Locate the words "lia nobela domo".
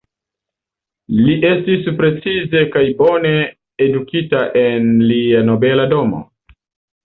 5.15-6.27